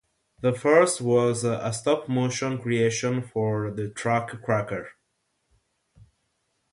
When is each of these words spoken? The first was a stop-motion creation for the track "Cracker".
The 0.41 0.51
first 0.53 0.99
was 0.99 1.43
a 1.43 1.71
stop-motion 1.71 2.57
creation 2.59 3.21
for 3.21 3.69
the 3.69 3.89
track 3.91 4.41
"Cracker". 4.41 4.93